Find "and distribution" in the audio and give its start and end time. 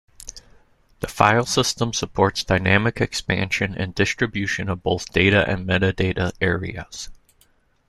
3.77-4.67